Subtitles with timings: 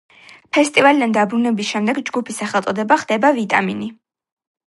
[0.57, 3.93] ფესტივალიდან დაბრუნების შემდეგ ჯგუფის სახელწოდება ხდება „ვიტამინი“.